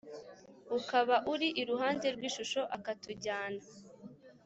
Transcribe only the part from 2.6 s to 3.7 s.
akatujyana